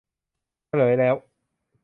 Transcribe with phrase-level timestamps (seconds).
[0.67, 1.15] เฉลยแล้ว